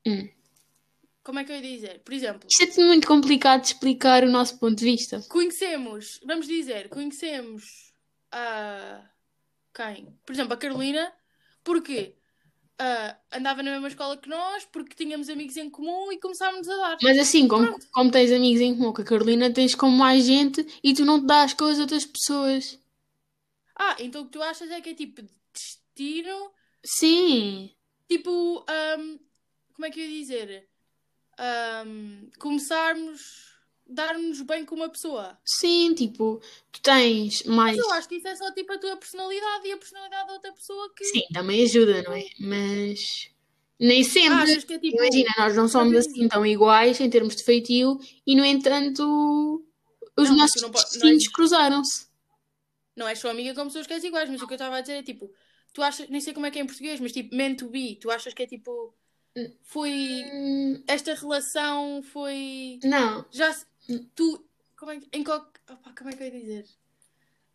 [0.07, 0.29] Hum.
[1.23, 2.01] Como é que eu ia dizer?
[2.01, 5.21] Por exemplo, Isto é muito complicado de explicar o nosso ponto de vista.
[5.29, 7.93] conhecemos, vamos dizer, conhecemos
[8.33, 9.03] a.
[9.75, 10.19] Quem?
[10.27, 11.13] Por exemplo, a Carolina,
[11.63, 12.17] porque
[12.79, 16.77] ah, andava na mesma escola que nós, porque tínhamos amigos em comum e começámos a
[16.77, 16.97] dar.
[17.03, 20.67] Mas assim, como, como tens amigos em comum com a Carolina, tens como mais gente
[20.83, 22.81] e tu não te dás com as outras pessoas.
[23.79, 26.53] Ah, então o que tu achas é que é tipo destino,
[26.85, 27.71] Sim,
[28.09, 29.19] tipo, ahm,
[29.75, 30.69] como é que eu ia dizer?
[31.39, 33.55] Ahm, começarmos,
[33.87, 35.39] darmos bem com uma pessoa.
[35.45, 36.41] sim, tipo,
[36.73, 37.77] tu tens mais.
[37.77, 40.33] Mas eu acho que isso é só tipo a tua personalidade e a personalidade da
[40.35, 42.25] outra pessoa que Sim, também ajuda, não é?
[42.39, 43.31] Mas
[43.79, 44.53] nem sempre.
[44.53, 44.87] é tipo.
[44.87, 49.65] Imagina, nós não somos assim tão iguais em termos de feitio e, no entanto,
[50.17, 52.09] os Não, nossos não é- destinos cruzaram-se.
[52.97, 54.81] Não és só amiga com pessoas que és iguais, mas o que eu estava a
[54.83, 55.33] dizer é tipo,
[55.73, 57.97] tu achas, nem sei como é que é em português, mas tipo, meant to be,
[57.97, 58.95] tu achas que é tipo,
[59.63, 63.55] foi, Hum, esta relação foi, Não, já,
[64.15, 64.45] tu,
[64.77, 66.67] como é, que- em qual, opa, como é que eu ia dizer?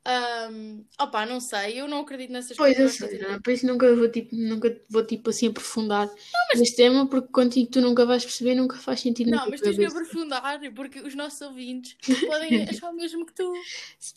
[0.06, 2.97] Ahm, opa, não sei, eu não acredito nessas Pois eu coisas.
[2.97, 3.39] sei, não é?
[3.39, 6.08] Por isso nunca vou tipo, nunca vou tipo assim aprofundar
[6.56, 9.86] neste tema, porque contigo tu nunca vais perceber, nunca faz sentido Não, mas tens que
[9.86, 9.86] cabeça.
[9.86, 13.67] aprofundar, porque os nossos ouvintes podem achar o mesmo que tu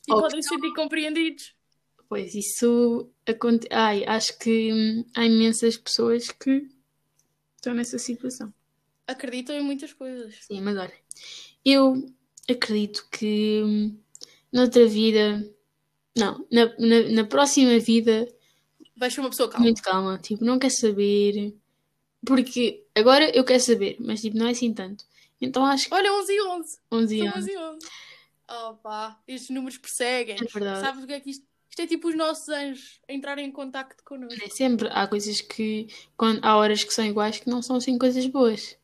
[0.06, 1.54] e Ou podem se sentir compreendidos.
[2.08, 3.72] Pois isso acontece.
[3.72, 6.68] Ai, acho que hum, há imensas pessoas que
[7.56, 8.52] estão nessa situação.
[9.06, 10.34] Acreditam em muitas coisas.
[10.46, 10.92] Sim, mas olha,
[11.64, 12.06] eu
[12.48, 13.98] acredito que hum,
[14.52, 15.46] noutra vida,
[16.16, 18.26] não, na, na, na próxima vida,
[18.96, 19.64] Vais ser uma pessoa calma.
[19.64, 21.54] muito calma, tipo, não quer saber,
[22.26, 25.04] porque agora eu quero saber, mas tipo, não é assim tanto.
[25.40, 26.78] Então acho que Olha, 11 e 11.
[26.90, 27.86] 11 São anos, 11 e 11.
[28.50, 30.36] Opa, estes números perseguem.
[30.36, 30.80] é verdade.
[30.80, 31.46] Sabes o que é que isto?
[31.78, 34.44] Isto é tipo os nossos anjos a entrarem em contacto connosco.
[34.44, 35.86] É sempre, há coisas que,
[36.16, 38.76] quando, há horas que são iguais que não são assim coisas boas.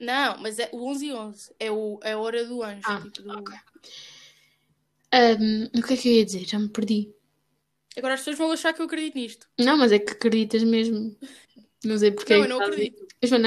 [0.00, 1.54] Não, mas é o 11 e 11.
[1.60, 2.82] É, o, é a hora do anjo.
[2.84, 3.54] Ah, tipo, do- ok.
[5.12, 6.44] Hum, o que é que eu ia dizer?
[6.48, 7.14] Já me perdi.
[7.96, 9.48] Agora as pessoas vão achar que eu acredito nisto.
[9.58, 11.16] Não, mas é que acreditas mesmo.
[11.84, 13.06] Não sei porque não, é eu não acredito.
[13.22, 13.40] Mas não.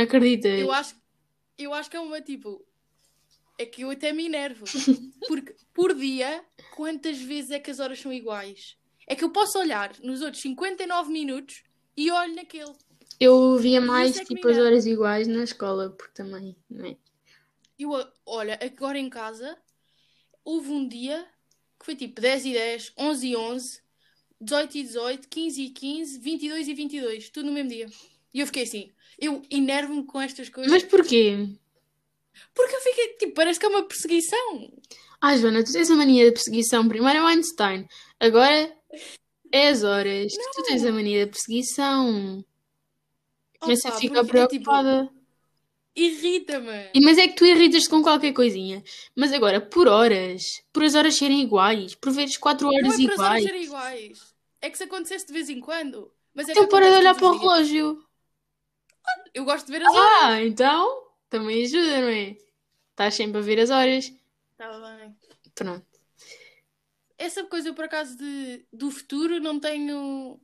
[0.56, 0.96] Eu acho,
[1.58, 2.66] eu acho que é uma tipo.
[3.60, 4.66] É que eu até me enervo.
[5.28, 6.44] Porque por dia,
[6.76, 8.78] quantas vezes é que as horas são iguais?
[9.06, 11.64] É que eu posso olhar nos outros 59 minutos
[11.96, 12.74] e olho naquele.
[13.20, 16.96] Eu via mais é tipo as horas iguais na escola, porque também, não é?
[17.78, 17.92] Eu,
[18.26, 19.58] olha, agora em casa
[20.44, 21.28] houve um dia
[21.78, 23.82] que foi tipo 10 e 10, 11 e 11,
[24.42, 27.90] 18 e 18, 15 e 15, 22 e 22, tudo no mesmo dia.
[28.34, 30.72] E eu fiquei assim, eu enervo-me com estas coisas.
[30.72, 31.50] Mas porquê?
[32.54, 34.72] Porque eu fiquei, tipo, parece que é uma perseguição.
[35.22, 36.88] Ah, Joana, tu tens a mania de perseguição.
[36.88, 37.88] Primeiro é o Einstein,
[38.20, 38.74] agora
[39.52, 40.32] é as horas.
[40.56, 42.44] Tu tens a mania de perseguição.
[43.60, 45.10] Começa a ficar é, tipo, preocupada.
[45.96, 46.92] Irrita-me.
[47.04, 48.82] Mas é que tu irritas-te com qualquer coisinha.
[49.16, 52.96] Mas agora, por horas, por as horas serem iguais, por veres 4 Não é horas
[52.96, 54.36] para as horas iguais, serem iguais.
[54.62, 56.10] É que se acontecesse de vez em quando.
[56.34, 58.02] Mas é então para de olhar para o relógio.
[59.34, 60.12] Eu gosto de ver as horas.
[60.22, 62.38] Ah, então também ajuda, não é?
[62.92, 64.14] Estás sempre a ver as horas.
[64.58, 65.16] Tá bem.
[65.56, 65.86] Pronto.
[67.18, 70.40] Essa coisa, por acaso, de, do futuro, não tenho.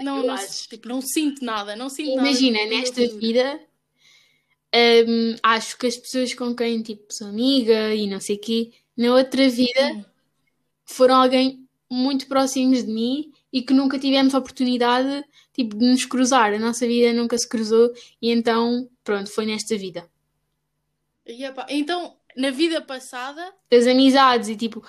[0.00, 0.68] Não, eu não, acho.
[0.68, 1.76] tipo, não sinto nada.
[1.76, 2.28] Não sinto nada.
[2.28, 3.60] Imagina, meu nesta vida,
[5.06, 8.72] hum, acho que as pessoas com quem tipo, sou amiga e não sei o quê,
[8.96, 10.04] na outra vida Hum.
[10.84, 16.52] foram alguém muito próximos de mim e que nunca tivemos oportunidade tipo, de nos cruzar.
[16.52, 20.10] A nossa vida nunca se cruzou e então, pronto, foi nesta vida.
[21.24, 24.84] E, Então, na vida passada, Das amizades e tipo,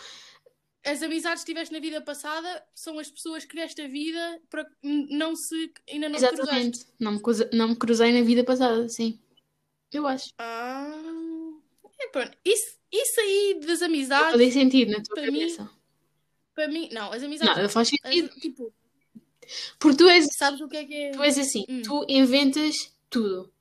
[0.83, 4.41] as amizades que tiveste na vida passada são as pessoas que nesta vida
[4.83, 5.71] não se.
[5.87, 6.41] ainda não te cruzaste.
[6.41, 7.21] exatamente, não me,
[7.53, 9.19] não me cruzei na vida passada, sim.
[9.91, 10.33] Eu acho.
[10.39, 10.91] Ah.
[11.99, 12.37] É, pronto.
[12.43, 15.69] Isso, isso aí das Não amizades, faz sentido na tua para mim, cabeça.
[16.55, 18.29] Para mim, não, as amizades, Nada faz as- sentido.
[18.39, 18.73] tipo,
[19.77, 21.11] Porque tu és, sabes o que é que é?
[21.11, 21.81] tu és assim, Hum.
[21.83, 23.51] tu inventas tudo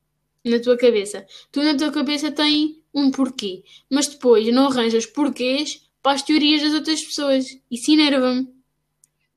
[0.44, 1.26] na tua cabeça.
[1.52, 6.62] Tu na tua cabeça tem um porquê, mas depois não arranjas porquês para as teorias
[6.62, 7.44] das outras pessoas.
[7.70, 8.54] Isso enerva-me.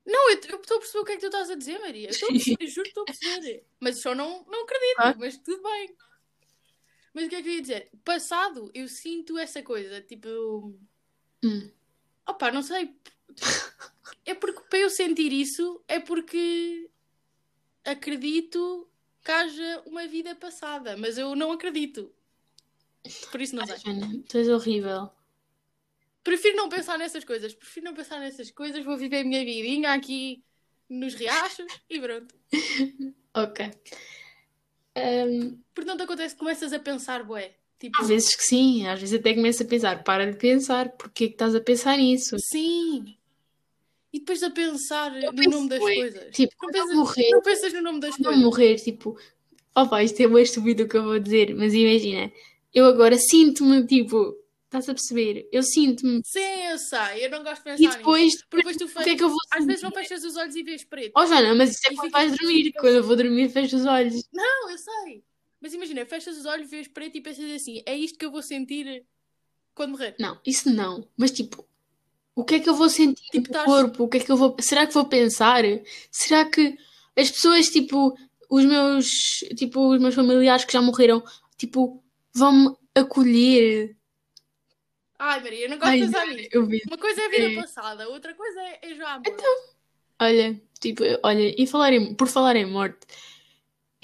[0.06, 2.08] Não, eu estou a perceber o que é que tu estás a dizer, Maria.
[2.08, 3.66] Eu estou a perceber, eu juro que estou a perceber.
[3.80, 5.20] Mas só não, não acredito, Claro.
[5.20, 5.96] mas tudo bem.
[7.14, 7.90] Mas o que é que eu ia dizer?
[8.06, 10.74] Passado, eu sinto essa coisa, tipo.
[11.44, 11.70] Hum.
[12.28, 12.94] Opa, não sei.
[14.26, 16.90] É porque para eu sentir isso é porque
[17.86, 18.90] acredito
[19.24, 22.14] que haja uma vida passada, mas eu não acredito.
[23.32, 23.78] Por isso não sei.
[23.78, 25.10] Joana, tu és horrível.
[26.24, 27.54] Prefiro não pensar nessas coisas.
[27.54, 28.84] Prefiro não pensar nessas coisas.
[28.84, 30.44] Vou viver a minha vidinha aqui
[30.90, 32.36] nos riachos e pronto.
[33.34, 33.70] Ok.
[35.86, 37.56] Não te acontece que começas a pensar, bué.
[37.80, 41.26] Tipo, às vezes que sim, às vezes até começo a pensar, para de pensar, porque
[41.26, 42.36] é que estás a pensar nisso?
[42.40, 43.16] sim.
[44.14, 46.36] E depois a pensar no penso, nome das coisas.
[46.36, 48.46] tipo, não, eu pensas, morrer- não pensas no nome das Quando eu coisas.
[48.46, 49.18] morrer, tipo,
[49.76, 52.32] opa, isto é bem estúpido o que eu vou dizer, mas imagina,
[52.74, 54.36] eu agora sinto-me, tipo,
[54.66, 55.48] estás a perceber?
[55.52, 56.22] Eu sinto-me.
[56.24, 56.40] Sim,
[56.72, 57.26] eu sei.
[57.26, 57.98] Eu não gosto de pensar E nisso.
[57.98, 60.36] depois, Porque depois tu o que é que eu vou às vezes não fechas os
[60.36, 61.14] olhos e vês preto.
[61.16, 62.74] Oh, Joana, mas isso é E quando vais dormir.
[62.74, 64.24] Quando eu vou dormir, fecho os olhos.
[64.34, 65.24] Não, eu sei.
[65.62, 68.42] Mas imagina, fechas os olhos, vês preto e pensas assim: é isto que eu vou
[68.44, 69.06] sentir
[69.74, 70.16] quando morrer.
[70.20, 71.08] Não, isso não.
[71.18, 71.68] Mas, tipo,
[72.36, 74.04] o que é que eu vou sentir Tipo, no estás- corpo?
[74.04, 74.56] O que é que eu vou.
[74.60, 75.64] Será que vou pensar?
[76.12, 76.78] Será que
[77.16, 78.16] as pessoas, tipo,
[78.50, 79.08] os meus,
[79.58, 81.24] tipo, os meus familiares que já morreram,
[81.58, 83.96] tipo, vão-me acolher?
[85.20, 86.50] Ai, Maria, eu não gosto Ai, de pensar nisso.
[86.88, 87.56] Uma coisa é a vida É.
[87.56, 89.44] passada, outra coisa é, é já a morte.
[90.20, 93.00] Olha, tipo, olha, e falar em- por falar em morte,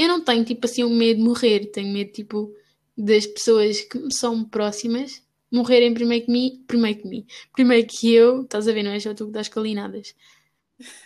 [0.04, 1.68] eu não tenho, tipo, assim, um medo de morrer.
[1.72, 2.54] Tenho medo, tipo,
[2.98, 8.12] das pessoas que me são próximas morrerem primeiro que mim, primeiro que mim, primeiro que
[8.12, 9.00] eu, estás a ver, não é?
[9.00, 10.16] Já tu que das calinadas.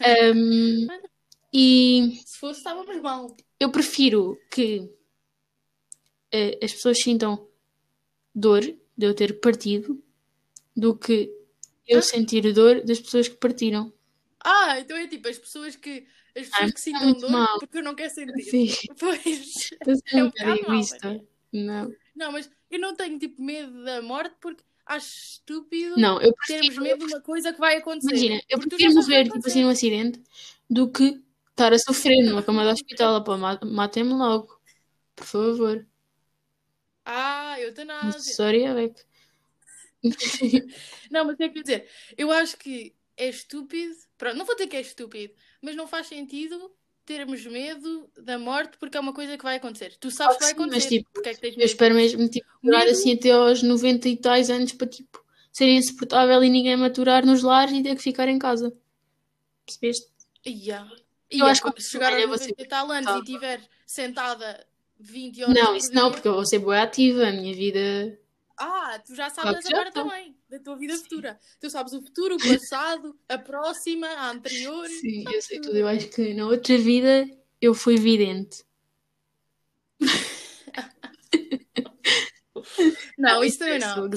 [0.01, 0.88] Ahm,
[1.53, 3.36] e Se fosse, estávamos mal.
[3.60, 4.89] eu prefiro que
[6.31, 7.47] eh, as pessoas sintam
[8.33, 10.01] dor de eu ter partido
[10.75, 11.31] do que
[11.88, 12.01] eu Ah.
[12.01, 13.91] sentir dor das pessoas que partiram.
[14.43, 16.05] Ah, então é tipo as pessoas que.
[16.38, 17.60] As pessoas Ah, que é sintam dor mal.
[17.60, 18.43] porque eu não quero sentir.
[18.43, 18.67] Sim.
[19.00, 19.69] Pois.
[20.13, 21.26] É um bocado egoísta.
[21.52, 21.95] Não.
[22.15, 26.67] Não, mas eu não tenho tipo medo da morte porque acho estúpido Não, eu termos
[26.67, 26.84] prefiro.
[26.84, 28.12] medo de uma coisa que vai acontecer.
[28.12, 30.21] Imagina, eu prefiro morrer tipo assim num acidente
[30.69, 33.23] do que estar a sofrer numa cama de hospital.
[33.38, 34.60] Ma- matem-me logo.
[35.15, 35.88] Por favor.
[37.06, 38.08] Ah, eutanásia.
[38.19, 39.06] Necessária, Beck.
[41.10, 41.89] Não, mas o que é eu dizer?
[42.17, 43.95] Eu acho que é estúpido.
[44.17, 46.73] Pronto, não vou dizer que é estúpido, mas não faz sentido
[47.06, 49.97] termos medo da morte porque é uma coisa que vai acontecer.
[49.97, 50.89] Tu sabes que vai Sim, mas, acontecer.
[50.89, 51.65] tipo, Porque é que tens Eu medo?
[51.65, 55.67] espero mesmo tipo, durar Medo- assim até aos 90 e tais anos para tipo ser
[55.69, 58.75] insuportável e ninguém maturar nos lares e ter que ficar em casa.
[59.65, 60.12] Percebeste?
[60.45, 60.88] Ia.
[61.32, 64.67] Eu acho que quando chegar aos vou ser 90 e tal anos e estiver sentada
[64.99, 67.27] 20 horas Não, isso não, porque eu vou ser boa ativa.
[67.27, 68.19] A minha vida.
[68.58, 71.39] Ah, tu já sabes agora também, da tua vida futura.
[71.60, 74.88] Tu sabes o futuro, o passado, a próxima, a anterior.
[74.88, 75.67] Sim, eu sei tudo.
[75.67, 75.77] tudo.
[75.77, 77.29] Eu acho que na outra vida
[77.62, 78.63] eu fui vidente.
[83.17, 84.10] Não, isso também não.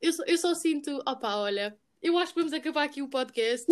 [0.00, 3.66] Eu só, eu só sinto, opá, olha, eu acho que vamos acabar aqui o podcast.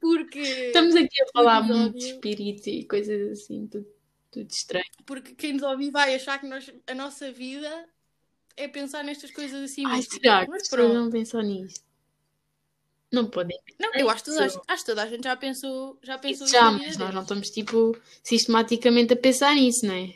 [0.00, 3.86] Porque, Estamos aqui a falar muito de espírito e coisas assim, tudo,
[4.30, 4.84] tudo estranho.
[5.04, 7.88] porque quem nos ouvir vai achar que nós, a nossa vida
[8.58, 9.86] é pensar nestas coisas assim.
[9.86, 10.92] Ai, será que Mas pronto.
[10.92, 11.80] não pensam nisto?
[13.10, 13.58] Não podem.
[13.78, 16.54] Não, eu acho que toda, a, acho toda a gente já pensou, já pensou Isso
[16.54, 20.14] já, mas nós não estamos tipo sistematicamente a pensar nisso, não é?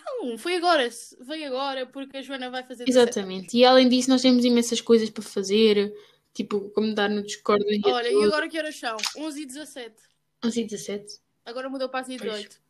[0.00, 0.88] Não, foi agora,
[1.20, 3.10] veio agora porque a Joana vai fazer 17.
[3.18, 3.56] Exatamente.
[3.58, 5.92] E além disso, nós temos imensas coisas para fazer,
[6.32, 8.96] tipo, como dar no Discord Olha, e agora que horas são?
[9.18, 9.94] 11 e 17.
[10.42, 11.18] 11 e 17.
[11.44, 12.63] Agora mudou para as 18.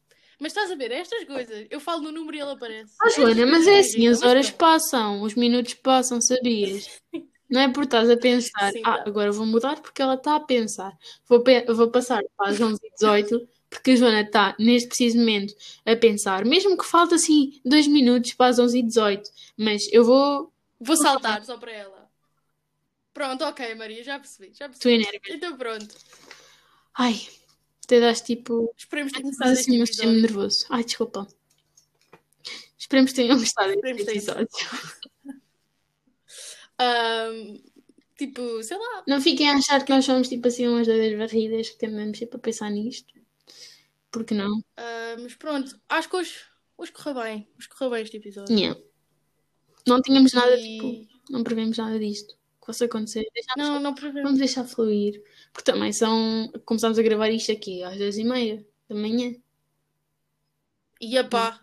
[0.44, 2.92] Mas estás a ver, estas coisas, eu falo no número e ele aparece.
[3.00, 7.00] Ah, Joana, mas é assim, as horas passam, os minutos passam, sabias?
[7.48, 9.04] Não é por estás a pensar, Sim, ah, tá.
[9.06, 10.92] agora vou mudar porque ela está a pensar.
[11.26, 15.16] Vou, pe- vou passar para as 11 e 18 porque a Joana está, neste preciso
[15.16, 15.54] momento,
[15.86, 16.44] a pensar.
[16.44, 19.30] Mesmo que falte assim 2 minutos para as 11 e 18.
[19.56, 20.52] Mas eu vou...
[20.78, 22.10] Vou saltar só para ela.
[23.14, 24.94] Pronto, ok, Maria, já percebi, já Tu percebi.
[24.96, 25.20] enervas.
[25.30, 25.94] Então pronto.
[26.98, 27.18] Ai,
[27.86, 28.72] te das tipo...
[28.76, 30.66] Esperemos ter Estás gostado assim meu sistema nervoso.
[30.70, 31.26] Ai, desculpa.
[32.78, 34.48] Esperemos que tenham gostado deste que tenham episódio.
[36.78, 37.62] Ahm,
[38.16, 39.04] tipo, sei lá.
[39.06, 42.36] Não fiquem a achar que nós somos tipo assim umas doidas varridas que temos sempre
[42.36, 43.14] a pensar nisto.
[44.10, 44.62] Porque não?
[44.76, 46.34] Ah, mas pronto, acho que hoje,
[46.76, 47.48] hoje correu bem.
[47.58, 48.54] Hoje correu bem este episódio.
[48.54, 48.76] Nhã.
[49.86, 53.26] não tínhamos nada, E- tipo, não prevemos nada disto que fosse acontecer.
[53.34, 54.22] Deixámos Não, não prevemos.
[54.22, 55.22] Vamos deixar fluir.
[55.52, 56.50] Porque também são.
[56.64, 59.34] Começámos a gravar isto aqui às 10 e meia da manhã.
[61.00, 61.60] E a pá.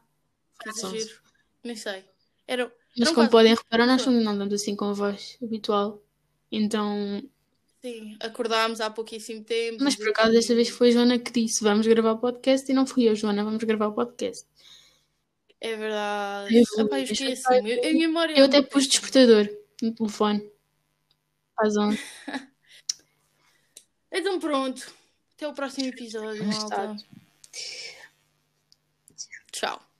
[1.63, 2.03] Nem sei.
[2.47, 2.65] Era.
[2.97, 6.03] Mas Não como quase- podem reparar, nós não andamos assim com a voz habitual.
[6.51, 7.23] Então.
[7.81, 9.83] Sim, acordámos há pouquíssimo tempo.
[9.83, 12.75] Mas por acaso desta vez foi a Joana que disse: vamos gravar o podcast e
[12.75, 14.45] não fui eu, Joana, vamos gravar o podcast.
[15.59, 16.55] É verdade.
[16.57, 17.43] Eu- eu esqueci.
[17.53, 18.29] eu- Eu.
[18.37, 19.47] Eu até pus despertador
[19.81, 20.50] no telefone.
[21.69, 21.99] 11.
[24.13, 24.93] Então pronto.
[25.35, 26.97] Até o próximo episódio, malta.
[29.53, 29.90] Tchau.